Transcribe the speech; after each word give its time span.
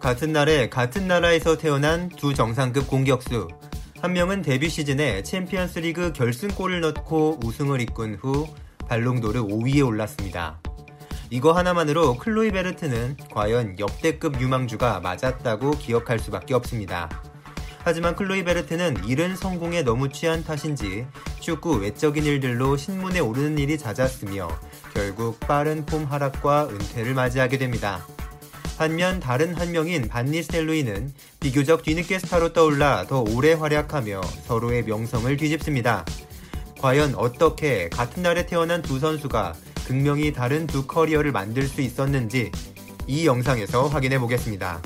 같은 0.00 0.32
날에 0.32 0.68
같은 0.68 1.08
나라에서 1.08 1.56
태어난 1.56 2.08
두 2.08 2.34
정상급 2.34 2.88
공격수. 2.88 3.48
한 4.00 4.12
명은 4.12 4.42
데뷔 4.42 4.68
시즌에 4.68 5.22
챔피언스 5.22 5.78
리그 5.78 6.12
결승골을 6.12 6.80
넣고 6.80 7.40
우승을 7.42 7.80
이끈 7.80 8.16
후 8.16 8.46
발롱도르 8.86 9.46
5위에 9.46 9.86
올랐습니다. 9.86 10.60
이거 11.30 11.52
하나만으로 11.52 12.18
클루이베르트는 12.18 13.16
과연 13.32 13.78
역대급 13.78 14.40
유망주가 14.40 15.00
맞았다고 15.00 15.72
기억할 15.72 16.18
수밖에 16.18 16.54
없습니다. 16.54 17.08
하지만 17.82 18.14
클루이베르트는 18.14 19.04
이른 19.06 19.36
성공에 19.36 19.82
너무 19.82 20.08
취한 20.08 20.44
탓인지 20.44 21.06
축구 21.40 21.76
외적인 21.76 22.24
일들로 22.24 22.76
신문에 22.76 23.20
오르는 23.20 23.58
일이 23.58 23.76
잦았으며 23.76 24.48
결국 24.94 25.38
빠른 25.40 25.84
폼 25.84 26.04
하락과 26.04 26.68
은퇴를 26.68 27.14
맞이하게 27.14 27.58
됩니다. 27.58 28.06
반면 28.76 29.20
다른 29.20 29.54
한 29.54 29.70
명인 29.70 30.08
반니스텔로이는 30.08 31.12
비교적 31.38 31.82
뒤늦게 31.82 32.18
스타로 32.18 32.52
떠올라 32.52 33.06
더 33.06 33.20
오래 33.20 33.52
활약하며 33.52 34.20
서로의 34.46 34.82
명성을 34.84 35.36
뒤집습니다. 35.36 36.04
과연 36.80 37.14
어떻게 37.14 37.88
같은 37.88 38.22
날에 38.22 38.46
태어난 38.46 38.82
두 38.82 38.98
선수가 38.98 39.54
극명히 39.86 40.32
다른 40.32 40.66
두 40.66 40.86
커리어를 40.86 41.30
만들 41.30 41.68
수 41.68 41.80
있었는지 41.80 42.50
이 43.06 43.26
영상에서 43.26 43.86
확인해 43.86 44.18
보겠습니다. 44.18 44.82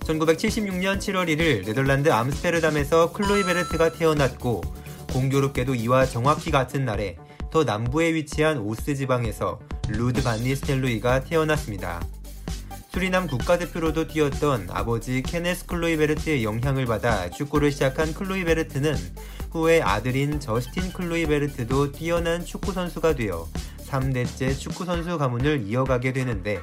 1976년 0.00 0.98
7월 0.98 1.28
1일 1.28 1.66
네덜란드 1.66 2.10
암스테르담에서 2.10 3.12
클로이 3.12 3.44
베르트가 3.44 3.92
태어났고 3.92 4.62
공교롭게도 5.12 5.74
이와 5.74 6.06
정확히 6.06 6.50
같은 6.50 6.84
날에 6.84 7.16
더 7.50 7.64
남부에 7.64 8.14
위치한 8.14 8.58
오스 8.58 8.94
지방에서 8.94 9.58
루드 9.88 10.22
반니스텔루이가 10.22 11.24
태어났습니다. 11.24 12.04
수리남 12.88 13.26
국가대표로도 13.26 14.08
뛰었던 14.08 14.68
아버지 14.70 15.22
케네스 15.22 15.66
클루이베르트의 15.66 16.44
영향을 16.44 16.86
받아 16.86 17.28
축구를 17.28 17.70
시작한 17.70 18.14
클루이베르트는 18.14 18.96
후에 19.52 19.82
아들인 19.82 20.40
저스틴 20.40 20.92
클루이베르트도 20.92 21.92
뛰어난 21.92 22.44
축구 22.44 22.72
선수가 22.72 23.16
되어 23.16 23.46
3대째 23.86 24.58
축구 24.58 24.84
선수 24.84 25.18
가문을 25.18 25.66
이어가게 25.66 26.12
되는데 26.12 26.60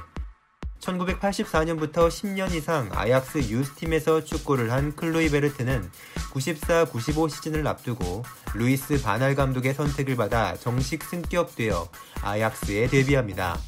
1984년부터 0.84 2.08
10년 2.08 2.52
이상 2.54 2.90
아약스 2.92 3.38
유스팀에서 3.38 4.24
축구를 4.24 4.70
한 4.70 4.94
클루이베르트는 4.94 5.90
94-95 6.32 7.30
시즌을 7.30 7.66
앞두고 7.66 8.22
루이스 8.54 9.02
반할 9.02 9.34
감독의 9.34 9.74
선택을 9.74 10.16
받아 10.16 10.54
정식 10.56 11.02
승격되어 11.04 11.88
아약스에 12.22 12.88
데뷔합니다. 12.88 13.58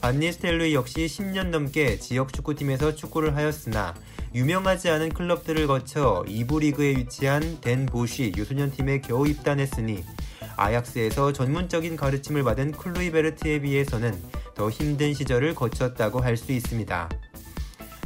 반니스텔루이 0.00 0.74
역시 0.74 1.04
10년 1.04 1.48
넘게 1.48 1.98
지역 1.98 2.32
축구팀에서 2.32 2.94
축구를 2.94 3.36
하였으나 3.36 3.94
유명하지 4.34 4.88
않은 4.88 5.10
클럽들을 5.10 5.66
거쳐 5.66 6.24
2부 6.26 6.60
리그에 6.60 6.96
위치한 6.96 7.60
덴 7.60 7.84
보쉬 7.84 8.32
유소년팀에 8.34 9.02
겨우 9.02 9.28
입단했으니 9.28 10.02
아약스에서 10.56 11.32
전문적인 11.32 11.96
가르침을 11.96 12.44
받은 12.44 12.72
클루이베르트에 12.72 13.60
비해서는 13.60 14.14
더 14.60 14.68
힘든 14.68 15.14
시절을 15.14 15.54
거쳤다고 15.54 16.20
할 16.20 16.36
수 16.36 16.52
있습니다. 16.52 17.08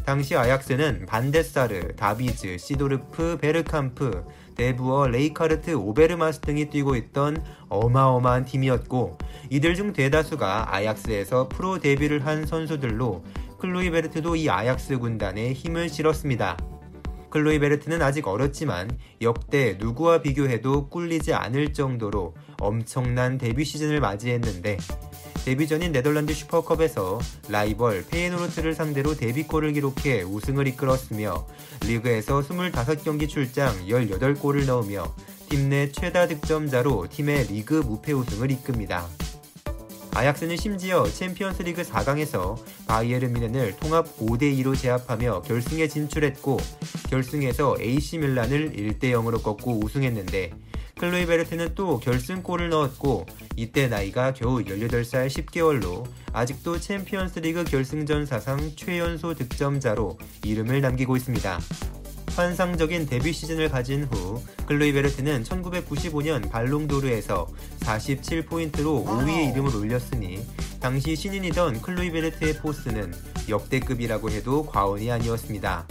당시 0.04 0.36
아약스는 0.36 1.06
반데사르, 1.06 1.96
다비즈, 1.96 2.58
시도르프, 2.58 3.38
베르캄프, 3.40 4.24
데부어, 4.54 5.08
레이카르트, 5.08 5.72
오베르마스 5.72 6.40
등이 6.42 6.70
뛰고 6.70 6.94
있던 6.94 7.42
어마어마한 7.68 8.44
팀이었고 8.44 9.18
이들 9.50 9.74
중 9.74 9.92
대다수가 9.92 10.72
아약스에서 10.72 11.48
프로 11.48 11.80
데뷔를 11.80 12.24
한 12.24 12.46
선수들로 12.46 13.24
클루이베르트도 13.58 14.36
이 14.36 14.48
아약스 14.48 14.98
군단에 14.98 15.54
힘을 15.54 15.88
실었습니다. 15.88 16.56
클루이베르트는 17.30 18.00
아직 18.00 18.28
어렸지만 18.28 18.96
역대 19.22 19.76
누구와 19.80 20.22
비교해도 20.22 20.88
꿀리지 20.88 21.34
않을 21.34 21.72
정도로 21.72 22.36
엄청난 22.60 23.38
데뷔 23.38 23.64
시즌을 23.64 23.98
맞이했는데 23.98 24.78
데뷔 25.44 25.68
전인 25.68 25.92
네덜란드 25.92 26.32
슈퍼컵에서 26.32 27.20
라이벌 27.50 28.06
페이노르트를 28.06 28.74
상대로 28.74 29.14
데뷔골을 29.14 29.74
기록해 29.74 30.22
우승을 30.22 30.66
이끌었으며 30.68 31.46
리그에서 31.86 32.40
25경기 32.40 33.28
출장 33.28 33.86
18골을 33.86 34.64
넣으며 34.66 35.14
팀 35.50 35.68
내 35.68 35.92
최다 35.92 36.26
득점자로 36.28 37.08
팀의 37.10 37.48
리그 37.48 37.74
무패 37.74 38.12
우승을 38.12 38.50
이끕니다. 38.50 39.06
아약스는 40.12 40.56
심지어 40.56 41.04
챔피언스 41.04 41.62
리그 41.62 41.82
4강에서 41.82 42.56
바이에른 42.86 43.34
뮌헨을 43.34 43.76
통합 43.76 44.06
5대2로 44.18 44.78
제압하며 44.78 45.42
결승에 45.42 45.88
진출했고 45.88 46.58
결승에서 47.10 47.76
AC 47.80 48.18
밀란을 48.18 48.72
1대0으로 48.72 49.42
꺾고 49.42 49.84
우승했는데 49.84 50.52
클루이베르트는 51.04 51.74
또 51.74 52.00
결승골을 52.00 52.70
넣었고 52.70 53.26
이때 53.56 53.88
나이가 53.88 54.32
겨우 54.32 54.64
18살 54.64 55.26
10개월로 55.26 56.06
아직도 56.32 56.80
챔피언스 56.80 57.40
리그 57.40 57.62
결승전 57.62 58.24
사상 58.24 58.72
최연소 58.74 59.34
득점자로 59.34 60.16
이름을 60.44 60.80
남기고 60.80 61.16
있습니다. 61.18 61.60
환상적인 62.34 63.04
데뷔 63.04 63.34
시즌을 63.34 63.68
가진 63.68 64.04
후 64.04 64.42
클루이베르트는 64.64 65.42
1995년 65.44 66.50
발롱도르에서 66.50 67.48
47포인트로 67.80 69.04
5위에 69.04 69.52
이름을 69.52 69.76
올렸으니 69.76 70.42
당시 70.80 71.14
신인이던 71.14 71.82
클루이베르트의 71.82 72.54
포스는 72.60 73.12
역대급이라고 73.50 74.30
해도 74.30 74.64
과언이 74.64 75.12
아니었습니다. 75.12 75.86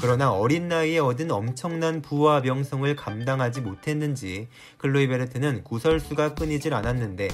그러나 0.00 0.32
어린 0.32 0.68
나이에 0.68 0.98
얻은 0.98 1.30
엄청난 1.30 2.02
부와 2.02 2.40
명성을 2.40 2.94
감당하지 2.96 3.60
못했는지 3.60 4.48
클로이 4.78 5.08
베르트는 5.08 5.64
구설수가 5.64 6.34
끊이질 6.34 6.74
않았는데 6.74 7.28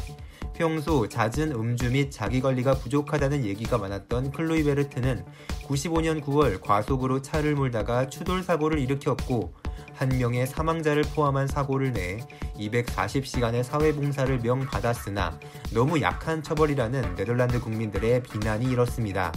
평소 0.55 1.09
잦은 1.09 1.53
음주 1.53 1.91
및 1.91 2.11
자기관리가 2.11 2.75
부족하다는 2.75 3.45
얘기가 3.47 3.79
많았던 3.79 4.33
클로이 4.33 4.65
베르트는 4.65 5.25
95년 5.67 6.23
9월 6.23 6.61
과속으로 6.61 7.23
차를 7.23 7.55
몰다가 7.55 8.09
추돌 8.09 8.43
사고를 8.43 8.79
일으켰고 8.81 9.55
한 9.95 10.09
명의 10.09 10.47
사망자를 10.47 11.05
포함한 11.15 11.47
사고를 11.47 11.93
내 11.93 12.19
240시간의 12.57 13.63
사회봉사를 13.63 14.39
명받았으나 14.41 15.39
너무 15.73 16.01
약한 16.01 16.43
처벌이라는 16.43 17.17
네덜란드 17.17 17.61
국민들의 17.61 18.23
비난이 18.23 18.67
일었습니다. 18.67 19.33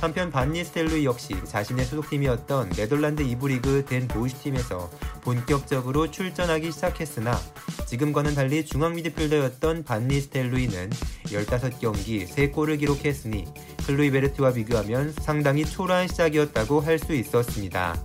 한편 0.00 0.30
반니스텔루이 0.30 1.04
역시 1.04 1.34
자신의 1.44 1.84
소속팀이었던 1.86 2.70
네덜란드 2.70 3.24
2부 3.24 3.48
리그 3.48 3.84
덴 3.84 4.06
보이스팀에서 4.06 4.88
본격적으로 5.22 6.10
출전하기 6.10 6.70
시작했으나 6.70 7.36
지금과는 7.86 8.36
달리 8.36 8.64
중앙 8.64 8.94
미드필더였던 8.94 9.82
반니스텔루이는 9.82 10.90
15경기 11.24 12.28
3골을 12.28 12.78
기록했으니 12.78 13.46
클로이 13.86 14.10
베르트와 14.12 14.52
비교하면 14.52 15.12
상당히 15.18 15.64
초라한 15.64 16.06
시작이었다고 16.08 16.80
할 16.80 16.98
수 16.98 17.14
있었습니다. 17.14 17.96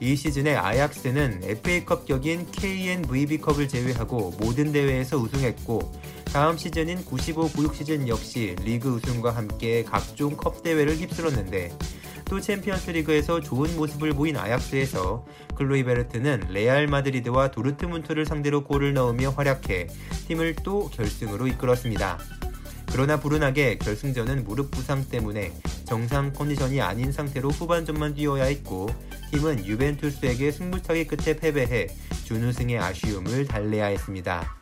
이 0.00 0.14
시즌에 0.14 0.54
아약스는 0.54 1.40
FA컵 1.42 2.06
격인 2.06 2.46
KNVB컵을 2.52 3.68
제외하고 3.68 4.32
모든 4.38 4.70
대회에서 4.70 5.18
우승했고 5.18 5.92
다음 6.32 6.56
시즌인 6.56 7.04
95-96 7.04 7.74
시즌 7.74 8.06
역시 8.08 8.54
리그 8.62 8.90
우승과 8.90 9.30
함께 9.30 9.82
각종 9.82 10.36
컵 10.36 10.62
대회를 10.62 10.96
휩쓸었는데 10.96 11.76
또 12.26 12.40
챔피언스 12.40 12.90
리그에서 12.90 13.40
좋은 13.40 13.74
모습을 13.76 14.12
보인 14.12 14.36
아약스에서 14.36 15.24
클루이베르트는 15.56 16.48
레알 16.50 16.86
마드리드와 16.86 17.50
도르트문트를 17.50 18.26
상대로 18.26 18.62
골을 18.64 18.92
넣으며 18.92 19.30
활약해 19.30 19.88
팀을 20.28 20.56
또 20.62 20.90
결승으로 20.90 21.46
이끌었습니다. 21.46 22.18
그러나 22.92 23.18
불운하게 23.18 23.78
결승전은 23.78 24.44
무릎 24.44 24.70
부상 24.70 25.08
때문에 25.08 25.52
정상 25.84 26.32
컨디션이 26.32 26.80
아닌 26.80 27.10
상태로 27.10 27.50
후반전만 27.50 28.14
뛰어야 28.14 28.44
했고 28.44 28.88
팀은 29.30 29.64
유벤투스에게 29.66 30.52
승부차기 30.52 31.06
끝에 31.06 31.36
패배해 31.36 31.88
준우승의 32.24 32.78
아쉬움을 32.78 33.46
달래야 33.46 33.86
했습니다. 33.86 34.57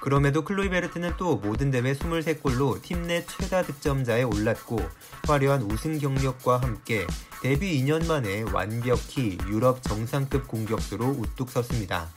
그럼에도 0.00 0.42
클루이베르트는 0.42 1.12
또 1.18 1.36
모든 1.36 1.70
대회 1.70 1.92
23골로 1.92 2.80
팀 2.82 3.00
내 3.06 3.24
최다 3.24 3.62
득점자에 3.62 4.22
올랐고 4.22 4.78
화려한 5.26 5.62
우승 5.62 5.98
경력과 5.98 6.58
함께 6.58 7.06
데뷔 7.42 7.82
2년 7.82 8.06
만에 8.06 8.42
완벽히 8.52 9.36
유럽 9.48 9.82
정상급 9.82 10.46
공격수로 10.46 11.06
우뚝 11.06 11.50
섰습니다. 11.50 12.08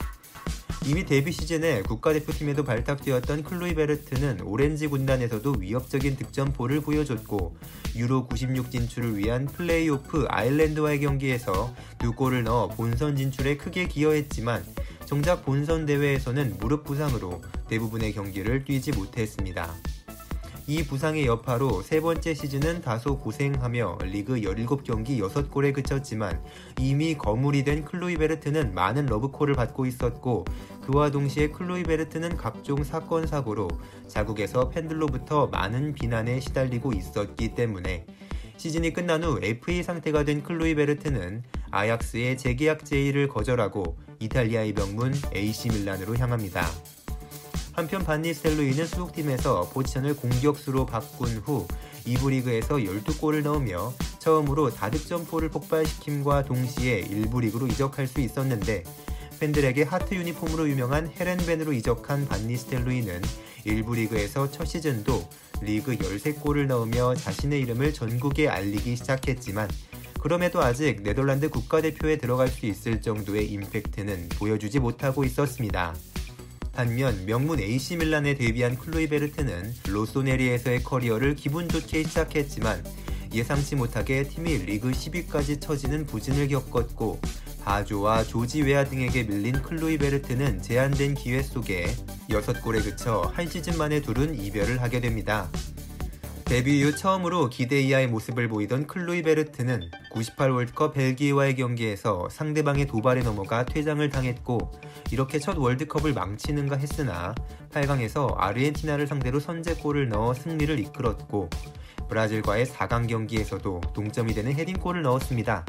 이미 0.86 1.04
데뷔 1.06 1.32
시즌에 1.32 1.82
국가대표팀에도 1.82 2.62
발탁되었던 2.64 3.42
클로이 3.44 3.74
베르트는 3.74 4.42
오렌지 4.42 4.86
군단에서도 4.86 5.54
위협적인 5.58 6.16
득점포를 6.16 6.82
보여줬고 6.82 7.56
유로 7.96 8.26
96 8.26 8.70
진출을 8.70 9.16
위한 9.16 9.46
플레이오프 9.46 10.26
아일랜드와의 10.28 11.00
경기에서 11.00 11.74
두 11.98 12.12
골을 12.12 12.44
넣어 12.44 12.68
본선 12.68 13.16
진출에 13.16 13.56
크게 13.56 13.88
기여했지만 13.88 14.62
정작 15.06 15.44
본선 15.44 15.86
대회에서는 15.86 16.58
무릎 16.60 16.84
부상으로 16.84 17.40
대부분의 17.74 18.12
경기를 18.12 18.64
뛰지 18.64 18.92
못했습니다. 18.92 19.74
이 20.66 20.84
부상의 20.84 21.26
여파로 21.26 21.82
세 21.82 22.00
번째 22.00 22.32
시즌은 22.32 22.80
다소 22.80 23.18
고생하며 23.18 23.98
리그 24.04 24.36
17경기 24.36 25.18
6골에 25.18 25.74
그쳤지만 25.74 26.40
이미 26.78 27.18
거물이 27.18 27.64
된 27.64 27.84
클루이베르트는 27.84 28.74
많은 28.74 29.06
러브콜을 29.06 29.54
받고 29.54 29.86
있었고 29.86 30.44
그와 30.82 31.10
동시에 31.10 31.48
클루이베르트는 31.48 32.36
각종 32.36 32.84
사건 32.84 33.26
사고로 33.26 33.68
자국에서 34.06 34.70
팬들로부터 34.70 35.48
많은 35.48 35.94
비난에 35.94 36.40
시달리고 36.40 36.92
있었기 36.92 37.54
때문에 37.54 38.06
시즌이 38.56 38.92
끝난 38.92 39.24
후 39.24 39.40
FA 39.42 39.82
상태가 39.82 40.24
된 40.24 40.42
클루이베르트는 40.44 41.42
아약스의 41.72 42.38
재계약 42.38 42.84
제의를 42.84 43.28
거절하고 43.28 43.98
이탈리아의 44.20 44.74
명문 44.74 45.12
AC 45.34 45.68
밀란으로 45.70 46.16
향합니다. 46.16 46.64
한편 47.74 48.04
반니스텔로이는 48.04 48.86
수속팀에서 48.86 49.68
포지션을 49.70 50.16
공격수로 50.16 50.86
바꾼 50.86 51.28
후 51.44 51.66
2부 52.06 52.30
리그에서 52.30 52.76
12골을 52.76 53.42
넣으며 53.42 53.92
처음으로 54.20 54.70
다득점포를 54.70 55.48
폭발시킴과 55.50 56.44
동시에 56.44 57.02
1부 57.02 57.40
리그로 57.40 57.66
이적할 57.66 58.06
수 58.06 58.20
있었는데 58.20 58.84
팬들에게 59.40 59.82
하트 59.82 60.14
유니폼으로 60.14 60.68
유명한 60.68 61.10
헤렌벤으로 61.18 61.72
이적한 61.72 62.28
반니스텔로이는 62.28 63.20
1부 63.66 63.96
리그에서 63.96 64.50
첫 64.50 64.66
시즌도 64.66 65.28
리그 65.60 65.96
13골을 65.96 66.66
넣으며 66.66 67.14
자신의 67.14 67.60
이름을 67.62 67.92
전국에 67.92 68.48
알리기 68.48 68.96
시작했지만 68.96 69.68
그럼에도 70.20 70.62
아직 70.62 71.02
네덜란드 71.02 71.50
국가대표에 71.50 72.18
들어갈 72.18 72.48
수 72.48 72.66
있을 72.66 73.00
정도의 73.00 73.50
임팩트는 73.50 74.30
보여주지 74.30 74.78
못하고 74.78 75.24
있었습니다. 75.24 75.94
반면 76.74 77.24
명문 77.24 77.60
AC 77.60 77.96
밀란에 77.96 78.34
데뷔한 78.34 78.76
클루이베르트는 78.76 79.74
로소네리에서의 79.88 80.82
커리어를 80.82 81.36
기분 81.36 81.68
좋게 81.68 82.02
시작했지만 82.02 82.84
예상치 83.32 83.76
못하게 83.76 84.24
팀이 84.24 84.58
리그 84.58 84.90
10위까지 84.90 85.60
처지는 85.60 86.06
부진을 86.06 86.48
겪었고 86.48 87.20
바조와 87.64 88.24
조지 88.24 88.62
웨아 88.62 88.84
등에게 88.84 89.22
밀린 89.22 89.62
클루이베르트는 89.62 90.62
제한된 90.62 91.14
기회 91.14 91.42
속에 91.42 91.94
6골에 92.28 92.82
그쳐 92.84 93.30
한 93.34 93.48
시즌 93.48 93.78
만에 93.78 94.00
둘은 94.02 94.34
이별을 94.38 94.82
하게 94.82 95.00
됩니다. 95.00 95.50
데뷔 96.44 96.78
이후 96.78 96.94
처음으로 96.94 97.48
기대 97.48 97.80
이하의 97.80 98.06
모습을 98.08 98.48
보이던 98.48 98.86
클루이베르트는 98.86 99.90
98 100.10 100.50
월드컵 100.50 100.92
벨기에와의 100.92 101.56
경기에서 101.56 102.28
상대방의 102.30 102.86
도발에 102.86 103.22
넘어가 103.22 103.64
퇴장을 103.64 104.06
당했고 104.10 104.70
이렇게 105.10 105.38
첫 105.38 105.56
월드컵을 105.56 106.12
망치는가 106.12 106.76
했으나 106.76 107.34
8강에서 107.72 108.34
아르헨티나를 108.36 109.06
상대로 109.06 109.40
선제골을 109.40 110.10
넣어 110.10 110.34
승리를 110.34 110.78
이끌었고 110.78 111.48
브라질과의 112.08 112.66
4강 112.66 113.08
경기에서도 113.08 113.80
동점이 113.94 114.34
되는 114.34 114.52
헤딩골을 114.52 115.00
넣었습니다. 115.02 115.64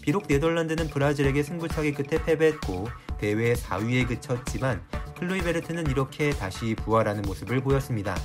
비록 0.00 0.24
네덜란드는 0.28 0.88
브라질에게 0.88 1.42
승부차기 1.42 1.92
끝에 1.92 2.24
패배했고 2.24 2.88
대회 3.18 3.52
4위에 3.52 4.08
그쳤지만 4.08 4.82
클루이베르트는 5.18 5.88
이렇게 5.88 6.30
다시 6.30 6.74
부활하는 6.74 7.22
모습을 7.22 7.60
보였습니다. 7.60 8.16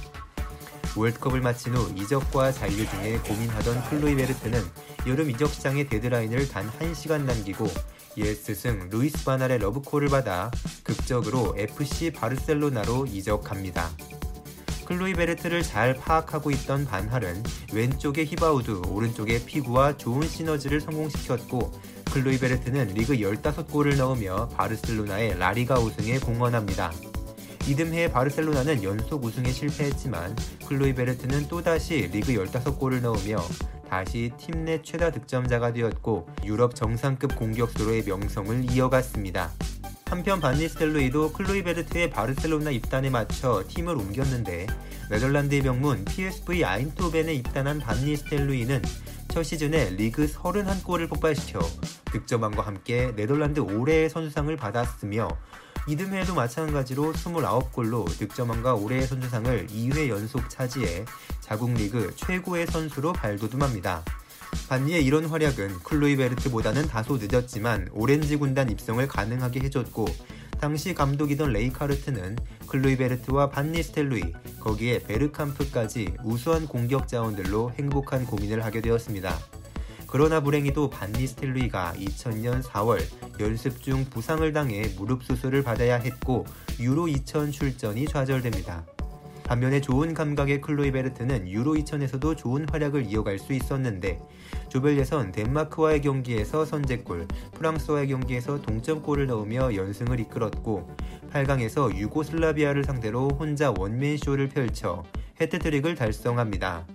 월드컵을 0.95 1.41
마친 1.41 1.73
후 1.73 1.89
이적과 1.95 2.51
잔류 2.51 2.87
중에 2.89 3.17
고민하던 3.19 3.83
클루이베르트는 3.89 4.61
여름 5.07 5.29
이적 5.29 5.49
시장의 5.51 5.87
데드라인을 5.87 6.49
단 6.49 6.69
1시간 6.71 7.23
남기고 7.23 7.67
옛 8.17 8.35
스승 8.35 8.89
루이스 8.89 9.23
반할의 9.23 9.59
러브콜을 9.59 10.09
받아 10.09 10.51
극적으로 10.83 11.55
FC 11.57 12.11
바르셀로나로 12.11 13.05
이적합니다. 13.05 13.89
클루이베르트를 14.85 15.63
잘 15.63 15.95
파악하고 15.95 16.51
있던 16.51 16.85
반할은 16.85 17.41
왼쪽의 17.71 18.25
히바우두, 18.25 18.81
오른쪽의 18.89 19.45
피구와 19.45 19.95
좋은 19.95 20.27
시너지를 20.27 20.81
성공시켰고 20.81 21.71
클루이베르트는 22.11 22.87
리그 22.89 23.15
15골을 23.15 23.95
넣으며 23.95 24.49
바르셀로나의 24.49 25.39
라리가 25.39 25.79
우승에 25.79 26.19
공헌합니다. 26.19 26.91
이듬해 27.67 28.11
바르셀로나는 28.11 28.83
연속 28.83 29.23
우승에 29.23 29.51
실패했지만 29.51 30.35
클루이베르트는 30.67 31.47
또다시 31.47 32.09
리그 32.11 32.33
15골을 32.33 33.01
넣으며 33.01 33.37
다시 33.89 34.31
팀 34.37 34.61
내 34.65 34.81
최다 34.81 35.11
득점자가 35.11 35.73
되었고 35.73 36.27
유럽 36.45 36.75
정상급 36.75 37.35
공격수로의 37.35 38.03
명성을 38.03 38.71
이어갔습니다. 38.71 39.51
한편 40.05 40.39
반니스텔로이도 40.39 41.31
클로이 41.33 41.63
베르트의 41.63 42.09
바르셀로나 42.11 42.69
입단에 42.71 43.09
맞춰 43.09 43.63
팀을 43.67 43.95
옮겼는데 43.95 44.67
네덜란드의 45.09 45.61
명문 45.63 46.05
PSV 46.05 46.63
아인토벤에 46.63 47.33
입단한 47.33 47.79
반니스텔로이는 47.79 48.81
첫 49.29 49.43
시즌에 49.43 49.91
리그 49.91 50.27
31골을 50.27 51.09
폭발시켜 51.09 51.59
득점왕과 52.11 52.61
함께 52.61 53.13
네덜란드 53.15 53.61
올해의 53.61 54.09
선수상을 54.09 54.55
받았으며 54.57 55.29
이듬해에도 55.87 56.35
마찬가지로 56.35 57.11
29골로 57.13 58.05
득점왕과 58.17 58.75
올해의 58.75 59.07
선수상을 59.07 59.67
2회 59.67 60.09
연속 60.09 60.49
차지해 60.49 61.05
자국 61.39 61.73
리그 61.73 62.13
최고의 62.15 62.67
선수로 62.67 63.13
발돋움합니다. 63.13 64.03
반니의 64.69 65.03
이런 65.03 65.25
활약은 65.25 65.79
클루이베르트보다는 65.79 66.87
다소 66.87 67.17
늦었지만 67.17 67.89
오렌지 67.93 68.35
군단 68.35 68.69
입성을 68.69 69.05
가능하게 69.07 69.61
해줬고 69.61 70.07
당시 70.59 70.93
감독이던 70.93 71.51
레이카르트는 71.51 72.37
클루이베르트와 72.67 73.49
반니스텔루이 73.49 74.21
거기에 74.59 74.99
베르캄프까지 74.99 76.15
우수한 76.23 76.67
공격 76.67 77.07
자원들로 77.07 77.71
행복한 77.71 78.25
고민을 78.25 78.63
하게 78.63 78.81
되었습니다. 78.81 79.60
그러나 80.11 80.41
불행히도 80.41 80.89
반니스텔루이가 80.89 81.93
2000년 81.95 82.61
4월 82.63 82.99
연습 83.39 83.81
중 83.81 84.03
부상을 84.03 84.51
당해 84.51 84.83
무릎 84.97 85.23
수술을 85.23 85.63
받아야 85.63 85.95
했고 85.95 86.45
유로 86.81 87.07
2000 87.07 87.51
출전이 87.51 88.07
좌절됩니다. 88.07 88.85
반면에 89.45 89.79
좋은 89.79 90.13
감각의 90.13 90.59
클로이 90.59 90.91
베르트는 90.91 91.47
유로 91.47 91.75
2000에서도 91.75 92.35
좋은 92.35 92.67
활약을 92.69 93.05
이어갈 93.05 93.39
수 93.39 93.53
있었는데 93.53 94.19
조별 94.67 94.97
예선 94.97 95.31
덴마크와의 95.31 96.01
경기에서 96.01 96.65
선제골, 96.65 97.27
프랑스와의 97.53 98.09
경기에서 98.09 98.61
동점골을 98.61 99.27
넣으며 99.27 99.73
연승을 99.73 100.19
이끌었고 100.19 100.93
8강에서 101.31 101.95
유고슬라비아를 101.95 102.83
상대로 102.83 103.29
혼자 103.29 103.73
원맨쇼를 103.77 104.49
펼쳐 104.49 105.03
헤트트릭을 105.39 105.95
달성합니다. 105.95 106.85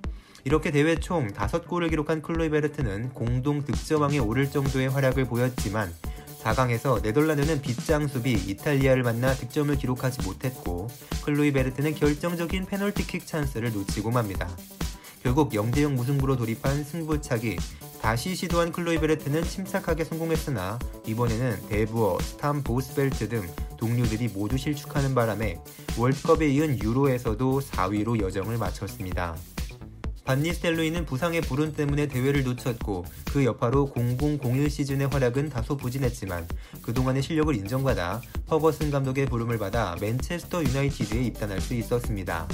이렇게 0.47 0.71
대회 0.71 0.95
총 0.95 1.27
5골을 1.27 1.91
기록한 1.91 2.23
클로이 2.23 2.51
베르트는 2.51 3.09
공동 3.09 3.65
득점왕에 3.65 4.21
오를 4.21 4.49
정도의 4.49 4.89
활약을 4.89 5.25
보였지만 5.25 5.93
4강에서 6.41 7.03
네덜란드는 7.03 7.61
빗장 7.61 8.07
수비 8.07 8.35
이탈리아를 8.35 9.03
만나 9.03 9.35
득점을 9.35 9.77
기록하지 9.77 10.23
못했고 10.23 10.87
클루이베르트는 11.25 11.97
결정적인 11.97 12.67
페널티킥 12.67 13.27
찬스를 13.27 13.73
놓치고 13.73 14.13
맙니다. 14.13 14.49
결국 15.21 15.51
0대0 15.51 15.95
무승부로 15.95 16.37
돌입한 16.37 16.85
승부차기 16.85 17.57
다시 18.01 18.37
시도한 18.37 18.71
클루이베르트는 18.71 19.43
침착하게 19.43 20.05
성공했으나 20.05 20.79
이번에는 21.09 21.67
데부어, 21.69 22.21
스탐 22.21 22.63
보스벨트 22.63 23.29
등 23.29 23.43
동료들이 23.79 24.29
모두 24.29 24.57
실축하는 24.57 25.13
바람에 25.13 25.59
월드컵에 25.99 26.49
이은 26.51 26.81
유로에서도 26.81 27.61
4위로 27.63 28.21
여정을 28.21 28.59
마쳤습니다. 28.59 29.35
반니스텔루이는 30.27 31.07
부상의 31.07 31.41
불운 31.43 31.73
때문에 31.73 32.09
대회를 32.09 32.43
놓쳤고 32.43 33.05
그 33.33 33.45
여파로 33.45 33.93
0001 33.95 34.69
시즌의 34.69 35.07
활약은 35.07 35.49
다소 35.49 35.77
부진했지만 35.77 36.47
그동안의 36.83 37.23
실력을 37.23 37.55
인정받아 37.55 38.21
퍼거슨 38.47 38.91
감독의 38.91 39.27
부름을 39.27 39.57
받아 39.59 39.97
맨체스터 40.01 40.65
유나이티드에 40.65 41.23
입단할 41.23 41.61
수 41.61 41.75
있었습니다. 41.75 42.49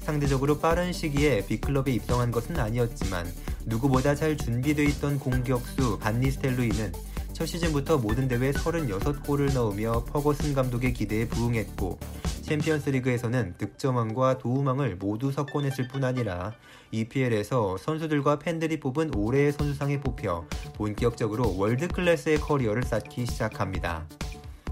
상대적으로 0.00 0.58
빠른 0.58 0.92
시기에 0.92 1.44
빅클럽에 1.46 1.92
입성한 1.92 2.30
것은 2.30 2.58
아니었지만 2.58 3.26
누구보다 3.66 4.14
잘 4.14 4.36
준비되어 4.36 4.84
있던 4.86 5.18
공격수 5.18 5.98
반니스텔루이는 5.98 6.92
첫 7.32 7.46
시즌부터 7.46 7.98
모든 7.98 8.26
대회 8.26 8.50
36골을 8.52 9.54
넣으며 9.54 10.04
퍼거슨 10.04 10.54
감독의 10.54 10.92
기대에 10.92 11.28
부응했고 11.28 11.98
챔피언스 12.48 12.88
리그에서는 12.88 13.56
득점왕과 13.58 14.38
도움왕을 14.38 14.96
모두 14.96 15.30
석권했을 15.30 15.86
뿐 15.88 16.02
아니라 16.02 16.54
EPL에서 16.92 17.76
선수들과 17.76 18.38
팬들이 18.38 18.80
뽑은 18.80 19.14
올해의 19.14 19.52
선수상에 19.52 20.00
뽑혀 20.00 20.46
본격적으로 20.74 21.58
월드 21.58 21.86
클래스의 21.88 22.38
커리어를 22.38 22.84
쌓기 22.84 23.26
시작합니다. 23.26 24.06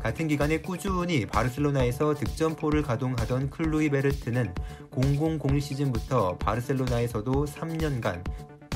같은 0.01 0.27
기간에 0.27 0.63
꾸준히 0.63 1.27
바르셀로나에서 1.27 2.15
득점포를 2.15 2.81
가동하던 2.81 3.51
클루이베르트는 3.51 4.55
0001 4.91 5.61
시즌부터 5.61 6.39
바르셀로나에서도 6.39 7.45
3년간 7.45 8.25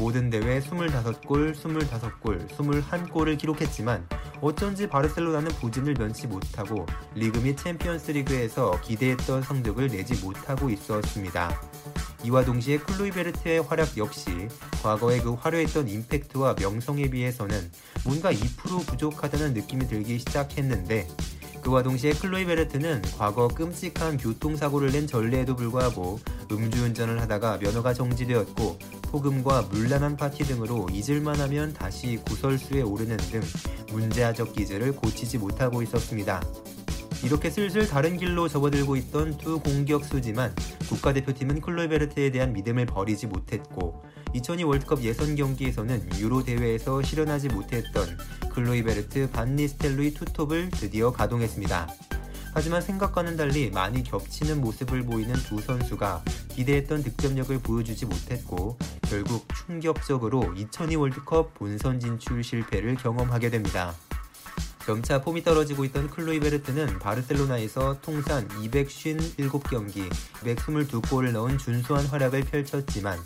모든 0.00 0.30
대회 0.30 0.60
25골, 0.60 1.54
25골, 1.54 2.48
21골을 2.48 3.36
기록했지만 3.36 4.08
어쩐지 4.40 4.88
바르셀로나는 4.88 5.50
부진을 5.60 5.92
면치 5.92 6.26
못하고 6.26 6.86
리그 7.14 7.38
및 7.40 7.54
챔피언스 7.58 8.12
리그에서 8.12 8.80
기대했던 8.80 9.42
성적을 9.42 9.88
내지 9.88 10.14
못하고 10.24 10.70
있었습니다. 10.70 11.60
이와 12.24 12.46
동시에 12.46 12.78
클로이베르트의 12.78 13.60
활약 13.60 13.98
역시 13.98 14.48
과거에 14.82 15.20
그 15.20 15.34
화려했던 15.34 15.86
임팩트와 15.86 16.56
명성에 16.58 17.10
비해서는 17.10 17.70
뭔가 18.02 18.32
2% 18.32 18.86
부족하다는 18.86 19.52
느낌이 19.52 19.86
들기 19.86 20.18
시작했는데 20.18 21.08
그와 21.62 21.82
동시에 21.82 22.12
클로이 22.12 22.46
베르트는 22.46 23.02
과거 23.18 23.48
끔찍한 23.48 24.16
교통사고를 24.18 24.92
낸 24.92 25.06
전례에도 25.06 25.54
불구하고 25.56 26.18
음주운전을 26.50 27.20
하다가 27.20 27.58
면허가 27.58 27.94
정지되었고 27.94 28.78
폭음과 29.10 29.62
물란한 29.70 30.16
파티 30.16 30.44
등으로 30.44 30.88
잊을만 30.92 31.40
하면 31.40 31.72
다시 31.72 32.18
구설수에 32.26 32.82
오르는 32.82 33.16
등 33.16 33.40
문제아적 33.90 34.52
기질을 34.52 34.92
고치지 34.96 35.38
못하고 35.38 35.82
있었습니다. 35.82 36.40
이렇게 37.22 37.50
슬슬 37.50 37.86
다른 37.86 38.16
길로 38.16 38.48
접어들고 38.48 38.96
있던 38.96 39.36
두 39.36 39.60
공격수지만 39.60 40.54
국가대표팀은 40.88 41.60
클루이베르트에 41.60 42.30
대한 42.30 42.52
믿음을 42.52 42.86
버리지 42.86 43.26
못했고 43.26 44.02
2002 44.32 44.64
월드컵 44.64 45.02
예선 45.02 45.34
경기에서는 45.34 46.18
유로 46.18 46.42
대회에서 46.42 47.02
실현하지 47.02 47.48
못했던 47.48 48.18
클루이베르트 48.52 49.30
반니스텔루이 49.30 50.14
투톱을 50.14 50.70
드디어 50.70 51.12
가동했습니다. 51.12 51.88
하지만 52.52 52.80
생각과는 52.82 53.36
달리 53.36 53.70
많이 53.70 54.02
겹치는 54.02 54.60
모습을 54.60 55.04
보이는 55.04 55.34
두 55.34 55.60
선수가 55.60 56.24
기대했던 56.48 57.02
득점력을 57.02 57.58
보여주지 57.60 58.06
못했고 58.06 58.76
결국 59.02 59.46
충격적으로 59.54 60.52
2002 60.56 60.96
월드컵 60.96 61.54
본선 61.54 62.00
진출 62.00 62.42
실패를 62.42 62.96
경험하게 62.96 63.50
됩니다. 63.50 63.94
점차 64.84 65.20
폼이 65.20 65.42
떨어지고 65.42 65.84
있던 65.86 66.08
클루이베르트는 66.10 66.98
바르셀로나에서 66.98 68.00
통산 68.00 68.48
257경기, 68.48 70.08
122골을 70.42 71.32
넣은 71.32 71.58
준수한 71.58 72.06
활약을 72.06 72.42
펼쳤지만 72.44 73.18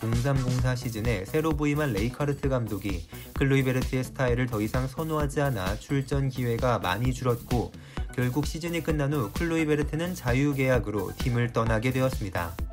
0304 0.00 0.74
시즌에 0.74 1.24
새로 1.26 1.50
부임한 1.50 1.92
레이카르트 1.92 2.48
감독이 2.48 3.06
클루이베르트의 3.34 4.02
스타일을 4.04 4.46
더 4.46 4.60
이상 4.60 4.88
선호하지 4.88 5.40
않아 5.42 5.76
출전 5.78 6.28
기회가 6.28 6.80
많이 6.80 7.12
줄었고 7.12 7.70
결국 8.14 8.46
시즌이 8.46 8.82
끝난 8.82 9.12
후 9.12 9.30
클루이베르트는 9.32 10.14
자유계약으로 10.14 11.12
팀을 11.18 11.52
떠나게 11.52 11.92
되었습니다. 11.92 12.71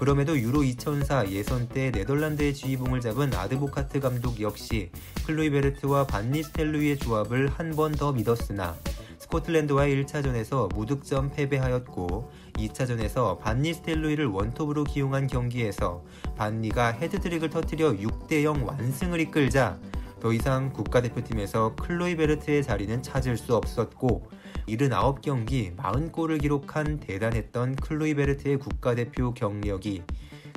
그럼에도 0.00 0.38
유로 0.38 0.64
2004 0.64 1.28
예선 1.28 1.68
때 1.68 1.90
네덜란드의 1.90 2.54
지휘봉을 2.54 3.02
잡은 3.02 3.34
아드보카트 3.34 4.00
감독 4.00 4.40
역시 4.40 4.90
클루이베르트와 5.26 6.06
반니스텔루이의 6.06 6.96
조합을 6.98 7.48
한 7.48 7.70
번 7.76 7.92
더 7.92 8.10
믿었으나 8.12 8.76
스코틀랜드와의 9.18 10.02
1차전에서 10.04 10.74
무득점 10.74 11.32
패배하였고 11.32 12.32
2차전에서 12.54 13.38
반니 13.40 13.74
스텔루이를 13.74 14.26
원톱으로 14.26 14.84
기용한 14.84 15.26
경기에서 15.26 16.02
반니가 16.36 16.92
헤드트릭을 16.92 17.50
터뜨려 17.50 17.92
6대0 17.92 18.64
완승을 18.64 19.20
이끌자 19.20 19.78
더 20.20 20.32
이상 20.32 20.72
국가대표팀에서 20.72 21.74
클로이 21.76 22.16
베르트의 22.16 22.62
자리는 22.62 23.02
찾을 23.02 23.36
수 23.36 23.56
없었고 23.56 24.30
79경기 24.68 25.74
40골을 25.76 26.40
기록한 26.40 27.00
대단했던 27.00 27.76
클로이 27.76 28.14
베르트의 28.14 28.58
국가대표 28.58 29.32
경력이 29.32 30.02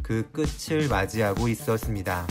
그 0.04 0.30
끝을 0.32 0.90
맞이하고 0.90 1.48
있었습니다. 1.48 2.28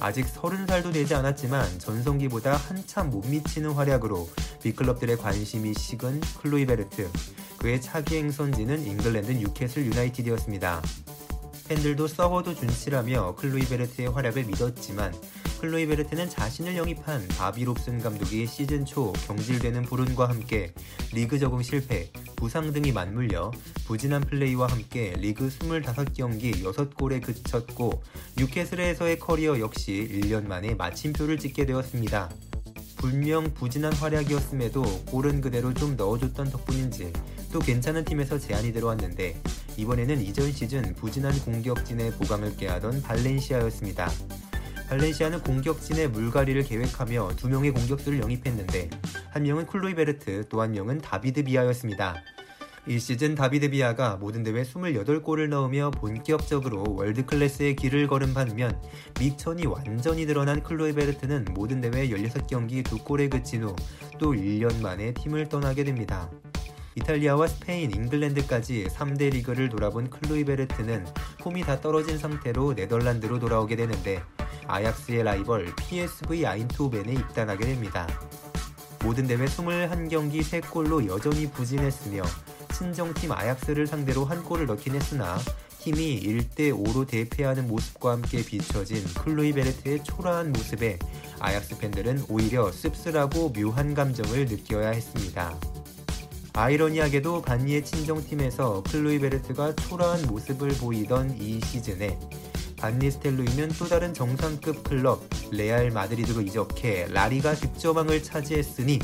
아직 0.00 0.26
30살도 0.26 0.92
되지 0.92 1.14
않았지만 1.14 1.78
전성기보다 1.78 2.54
한참 2.54 3.10
못 3.10 3.26
미치는 3.26 3.70
활약으로 3.72 4.28
빅클럽들의 4.62 5.16
관심이 5.18 5.74
식은 5.74 6.20
클루이베르트. 6.40 7.08
그의 7.58 7.80
차기 7.80 8.16
행선지는 8.18 8.86
잉글랜드 8.86 9.32
뉴캐슬 9.32 9.86
유나이티드였습니다. 9.86 10.80
팬들도 11.68 12.08
썩어도 12.08 12.54
준치라며 12.54 13.34
클루이베르트의 13.34 14.08
활약을 14.08 14.44
믿었지만 14.44 15.14
클루이베르트는 15.60 16.30
자신을 16.30 16.76
영입한 16.78 17.28
바비 17.28 17.64
롭슨 17.64 17.98
감독이 17.98 18.46
시즌 18.46 18.86
초 18.86 19.12
경질되는 19.12 19.82
불운과 19.82 20.30
함께 20.30 20.72
리그 21.12 21.38
적응 21.38 21.62
실패, 21.62 22.10
부상 22.36 22.72
등이 22.72 22.92
맞물려 22.92 23.50
부진한 23.86 24.22
플레이와 24.22 24.68
함께 24.68 25.14
리그 25.18 25.48
25경기 25.48 26.62
6골에 26.62 27.22
그쳤고 27.22 28.02
뉴캐슬에서의 28.38 29.18
커리어 29.18 29.60
역시 29.60 30.08
1년 30.10 30.46
만에 30.46 30.74
마침표를 30.74 31.38
찍게 31.38 31.66
되었습니다. 31.66 32.30
분명 32.96 33.52
부진한 33.52 33.92
활약이었음에도 33.92 34.82
골은 35.06 35.42
그대로 35.42 35.74
좀 35.74 35.96
넣어줬던 35.96 36.50
덕분인지 36.50 37.12
또 37.52 37.58
괜찮은 37.58 38.04
팀에서 38.04 38.38
제안이 38.38 38.72
들어왔는데 38.72 39.40
이번에는 39.78 40.20
이전 40.20 40.50
시즌 40.50 40.94
부진한 40.94 41.32
공격진의 41.40 42.10
보강을 42.12 42.56
꾀하던 42.56 43.00
발렌시아였습니다. 43.02 44.10
발렌시아는 44.88 45.42
공격진의 45.42 46.08
물갈이를 46.08 46.64
계획하며 46.64 47.30
두 47.36 47.48
명의 47.48 47.70
공격수를 47.70 48.20
영입했는데 48.20 48.90
한 49.30 49.42
명은 49.44 49.66
클루이베르트 49.66 50.48
또 50.48 50.60
한 50.60 50.72
명은 50.72 50.98
다비드 50.98 51.44
비아였습니다. 51.44 52.16
이 52.88 52.98
시즌 52.98 53.34
다비드 53.34 53.70
비아가 53.70 54.16
모든 54.16 54.42
대회 54.42 54.62
28골을 54.62 55.48
넣으며 55.48 55.90
본격적으로 55.92 56.96
월드 56.96 57.24
클래스의 57.24 57.76
길을 57.76 58.08
반면 58.34 58.80
밑천이 59.20 59.66
완전히 59.66 60.26
드러난 60.26 60.62
클루이베르트는 60.62 61.46
모든 61.52 61.80
대회 61.80 62.08
16경기 62.08 62.82
2골에 62.82 63.30
그친 63.30 63.62
후 63.62 63.76
또 64.18 64.32
1년 64.32 64.80
만에 64.80 65.14
팀을 65.14 65.48
떠나게 65.48 65.84
됩니다. 65.84 66.28
이탈리아와 66.98 67.46
스페인, 67.46 67.92
잉글랜드까지 67.92 68.88
3대 68.90 69.30
리그를 69.30 69.68
돌아본 69.68 70.10
클루이베르트는 70.10 71.06
폼이 71.38 71.62
다 71.62 71.80
떨어진 71.80 72.18
상태로 72.18 72.74
네덜란드로 72.74 73.38
돌아오게 73.38 73.76
되는데 73.76 74.20
아약스의 74.66 75.22
라이벌 75.22 75.74
PSV 75.76 76.44
아인트호벤에 76.44 77.12
입단하게 77.12 77.66
됩니다. 77.66 78.08
모든 79.04 79.28
대회 79.28 79.44
21경기 79.44 80.42
3골로 80.42 81.06
여전히 81.06 81.48
부진했으며 81.48 82.22
친정팀 82.74 83.30
아약스를 83.30 83.86
상대로 83.86 84.24
한 84.24 84.42
골을 84.42 84.66
넣긴 84.66 84.96
했으나 84.96 85.38
팀이 85.78 86.20
1대5로 86.20 87.06
대패하는 87.06 87.68
모습과 87.68 88.12
함께 88.12 88.44
비춰진 88.44 89.04
클루이베르트의 89.14 90.02
초라한 90.02 90.52
모습에 90.52 90.98
아약스 91.38 91.78
팬들은 91.78 92.24
오히려 92.28 92.72
씁쓸하고 92.72 93.52
묘한 93.52 93.94
감정을 93.94 94.46
느껴야 94.46 94.88
했습니다. 94.88 95.56
아이러니하게도 96.58 97.42
반니의 97.42 97.84
친정팀에서 97.84 98.82
클루이베르트가 98.90 99.76
초라한 99.76 100.26
모습을 100.26 100.70
보이던 100.70 101.40
이 101.40 101.60
시즌에 101.60 102.18
반니스텔루이는 102.78 103.68
또 103.78 103.86
다른 103.86 104.12
정상급 104.12 104.82
클럽 104.82 105.22
레알 105.52 105.92
마드리드로 105.92 106.40
이적해 106.40 107.10
라리가 107.12 107.54
득점왕을 107.54 108.24
차지했으니 108.24 108.98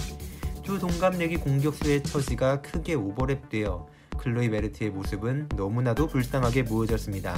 두 0.65 0.81
동갑내기 0.81 1.37
공격수의 1.37 2.03
처지가 2.03 2.61
크게 2.63 2.97
오버랩되어 2.97 3.87
클루이베르트의 4.19 4.91
모습은 4.91 5.51
너무나도 5.55 6.09
불쌍하게 6.09 6.65
보여졌습니다. 6.65 7.37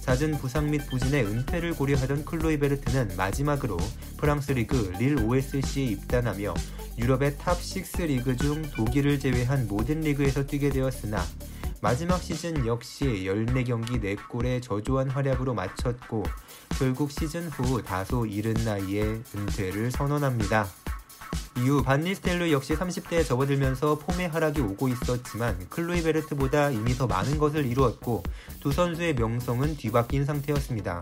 잦은 0.00 0.38
부상 0.38 0.70
및 0.70 0.78
부진에 0.88 1.26
은퇴를 1.26 1.74
고려하던 1.74 2.24
클루이베르트는 2.24 3.16
마지막으로 3.18 3.76
프랑스 4.16 4.52
리그 4.52 4.94
릴 4.98 5.18
OSC에 5.18 5.84
입단하며 5.84 6.54
유럽의 6.98 7.36
탑6 7.36 8.06
리그 8.06 8.36
중 8.36 8.62
독일을 8.62 9.18
제외한 9.20 9.66
모든 9.68 10.00
리그에서 10.00 10.46
뛰게 10.46 10.70
되었으나 10.70 11.22
마지막 11.82 12.22
시즌 12.22 12.66
역시 12.66 13.04
14경기 13.26 14.00
4골의 14.00 14.62
저조한 14.62 15.10
활약으로 15.10 15.54
마쳤고 15.54 16.24
결국 16.78 17.10
시즌 17.10 17.48
후 17.48 17.82
다소 17.82 18.26
이른 18.26 18.54
나이에 18.64 19.20
은퇴를 19.34 19.90
선언합니다. 19.90 20.66
이후 21.58 21.82
반니스텔로 21.82 22.50
역시 22.50 22.74
30대에 22.74 23.24
접어들면서 23.24 23.98
폼의 23.98 24.28
하락이 24.28 24.60
오고 24.60 24.88
있었지만 24.88 25.68
클로이 25.70 26.02
베르트보다 26.02 26.70
이미 26.70 26.94
더 26.94 27.06
많은 27.06 27.38
것을 27.38 27.66
이루었고 27.66 28.22
두 28.60 28.72
선수의 28.72 29.14
명성은 29.14 29.76
뒤바뀐 29.76 30.24
상태였습니다. 30.24 31.00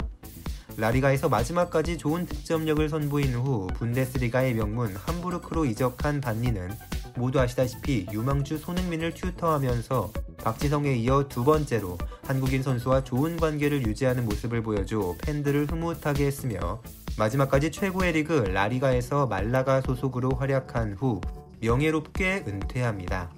라리가에서 0.76 1.28
마지막까지 1.28 1.99
좋은 1.99 2.26
득점력을 2.26 2.88
선보인 2.88 3.35
후 3.35 3.69
분데스리가의 3.75 4.54
명문 4.54 4.95
함부르크로 4.97 5.64
이적한 5.66 6.21
반니는 6.21 6.73
모두 7.16 7.40
아시다시피 7.40 8.07
유망주 8.12 8.59
손흥민을 8.59 9.14
튜터하면서 9.14 10.12
박지성에 10.38 10.95
이어 10.97 11.28
두 11.28 11.45
번째로 11.45 11.97
한국인 12.25 12.62
선수와 12.62 13.04
좋은 13.04 13.37
관계를 13.37 13.87
유지하는 13.87 14.25
모습을 14.25 14.62
보여줘 14.62 15.14
팬들을 15.23 15.66
흐뭇하게 15.71 16.26
했으며 16.26 16.83
마지막까지 17.16 17.71
최고의 17.71 18.12
리그 18.12 18.33
라리가에서 18.33 19.26
말라가 19.26 19.81
소속으로 19.81 20.31
활약한 20.31 20.95
후 20.95 21.21
명예롭게 21.61 22.45
은퇴합니다. 22.47 23.31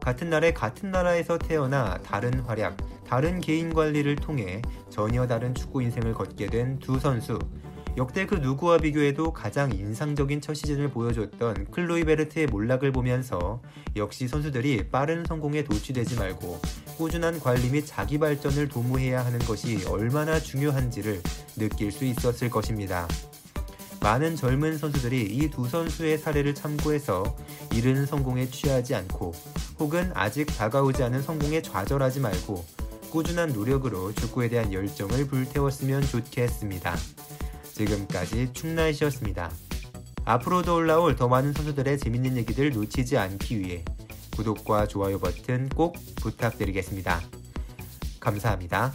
같은 0.00 0.30
날에 0.30 0.52
같은 0.52 0.90
나라에서 0.90 1.36
태어나 1.36 1.98
다른 1.98 2.40
활약, 2.40 2.76
다른 3.10 3.40
개인 3.40 3.74
관리를 3.74 4.14
통해 4.14 4.62
전혀 4.88 5.26
다른 5.26 5.52
축구 5.52 5.82
인생을 5.82 6.14
걷게 6.14 6.46
된 6.46 6.78
두 6.78 7.00
선수. 7.00 7.40
역대 7.96 8.24
그 8.24 8.36
누구와 8.36 8.78
비교해도 8.78 9.32
가장 9.32 9.72
인상적인 9.72 10.40
첫 10.40 10.54
시즌을 10.54 10.90
보여줬던 10.90 11.72
클로이 11.72 12.04
베르트의 12.04 12.46
몰락을 12.46 12.92
보면서 12.92 13.60
역시 13.96 14.28
선수들이 14.28 14.90
빠른 14.90 15.24
성공에 15.24 15.64
도취되지 15.64 16.20
말고 16.20 16.60
꾸준한 16.98 17.40
관리 17.40 17.70
및 17.70 17.82
자기 17.84 18.16
발전을 18.16 18.68
도모해야 18.68 19.24
하는 19.24 19.40
것이 19.40 19.84
얼마나 19.88 20.38
중요한지를 20.38 21.20
느낄 21.56 21.90
수 21.90 22.04
있었을 22.04 22.48
것입니다. 22.48 23.08
많은 24.00 24.36
젊은 24.36 24.78
선수들이 24.78 25.22
이 25.22 25.48
두 25.50 25.68
선수의 25.68 26.16
사례를 26.16 26.54
참고해서 26.54 27.36
이른 27.74 28.06
성공에 28.06 28.48
취하지 28.50 28.94
않고 28.94 29.32
혹은 29.80 30.12
아직 30.14 30.46
다가오지 30.46 31.02
않은 31.02 31.22
성공에 31.22 31.60
좌절하지 31.60 32.20
말고 32.20 32.64
꾸준한 33.10 33.52
노력으로 33.52 34.12
축구에 34.14 34.48
대한 34.48 34.72
열정을 34.72 35.26
불태웠으면 35.26 36.02
좋겠습니다. 36.02 36.96
지금까지 37.72 38.52
충나이시였습니다. 38.52 39.50
앞으로도 40.24 40.76
올라올 40.76 41.16
더 41.16 41.28
많은 41.28 41.52
선수들의 41.52 41.98
재밌는 41.98 42.36
얘기들 42.36 42.70
놓치지 42.70 43.18
않기 43.18 43.58
위해 43.58 43.84
구독과 44.36 44.86
좋아요 44.86 45.18
버튼 45.18 45.68
꼭 45.70 45.96
부탁드리겠습니다. 46.16 47.20
감사합니다. 48.20 48.92